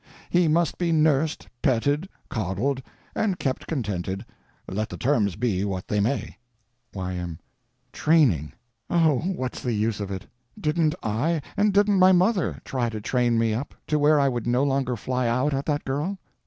He 0.31 0.47
must 0.47 0.79
be 0.79 0.91
nursed, 0.91 1.47
petted, 1.61 2.09
coddled, 2.27 2.81
and 3.13 3.37
kept 3.37 3.67
contented, 3.67 4.25
let 4.67 4.89
the 4.89 4.97
terms 4.97 5.35
be 5.35 5.63
what 5.63 5.87
they 5.87 5.99
may. 5.99 6.39
Y.M. 6.95 7.37
Training! 7.93 8.53
Oh, 8.89 9.19
what's 9.19 9.61
the 9.61 9.73
use 9.73 9.99
of 9.99 10.09
it? 10.09 10.25
Didn't 10.59 10.95
I, 11.03 11.39
and 11.55 11.71
didn't 11.71 11.99
my 11.99 12.13
mother 12.13 12.59
try 12.65 12.89
to 12.89 12.99
train 12.99 13.37
me 13.37 13.53
up 13.53 13.75
to 13.85 13.99
where 13.99 14.19
I 14.19 14.27
would 14.27 14.47
no 14.47 14.63
longer 14.63 14.95
fly 14.95 15.27
out 15.27 15.53
at 15.53 15.67
that 15.67 15.85
girl? 15.85 16.17